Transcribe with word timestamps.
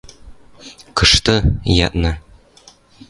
–Кышты?– 0.97 1.35
ядна. 1.87 2.11